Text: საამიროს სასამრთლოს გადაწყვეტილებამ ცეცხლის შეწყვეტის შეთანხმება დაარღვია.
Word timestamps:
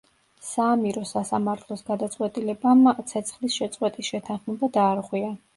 საამიროს 0.45 1.11
სასამრთლოს 1.15 1.85
გადაწყვეტილებამ 1.91 2.83
ცეცხლის 3.13 3.61
შეწყვეტის 3.61 4.11
შეთანხმება 4.15 4.73
დაარღვია. 4.81 5.33